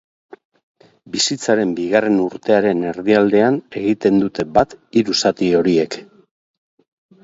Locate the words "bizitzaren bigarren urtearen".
1.15-2.83